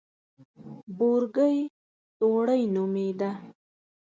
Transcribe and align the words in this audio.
بورګۍ 0.97 1.57
توړۍ 2.19 2.61
نومېده. 2.73 3.31